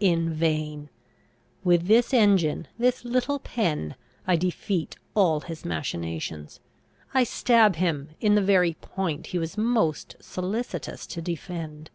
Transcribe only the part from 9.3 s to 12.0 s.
he was most solicitous to defend!